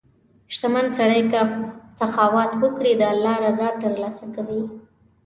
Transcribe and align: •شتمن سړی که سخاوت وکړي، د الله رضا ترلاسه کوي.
•شتمن 0.53 0.85
سړی 0.97 1.21
که 1.31 1.39
سخاوت 1.99 2.51
وکړي، 2.61 2.91
د 2.97 3.03
الله 3.13 3.35
رضا 3.45 3.67
ترلاسه 3.83 4.25
کوي. 4.35 4.63